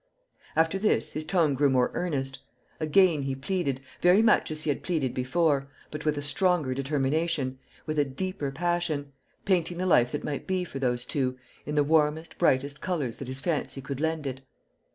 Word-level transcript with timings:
After 0.55 0.79
this, 0.79 1.11
his 1.11 1.23
tone 1.23 1.53
grew 1.53 1.69
more 1.69 1.91
earnest; 1.93 2.39
again 2.79 3.21
he 3.21 3.35
pleaded, 3.35 3.81
very 4.01 4.23
much 4.23 4.49
as 4.49 4.63
he 4.63 4.71
had 4.71 4.81
pleaded 4.81 5.13
before, 5.13 5.69
but 5.91 6.05
with 6.05 6.17
a 6.17 6.23
stronger 6.23 6.73
determination, 6.73 7.59
with 7.85 7.99
a 7.99 8.03
deeper 8.05 8.51
passion, 8.51 9.13
painting 9.45 9.77
the 9.77 9.85
life 9.85 10.11
that 10.13 10.23
might 10.23 10.47
be 10.47 10.63
for 10.63 10.79
those 10.79 11.05
two 11.05 11.37
in 11.67 11.75
the 11.75 11.83
warmest, 11.83 12.39
brightest 12.39 12.81
colours 12.81 13.17
that 13.19 13.27
his 13.27 13.41
fancy 13.41 13.79
could 13.79 13.99
lend 14.01 14.25
it. 14.25 14.41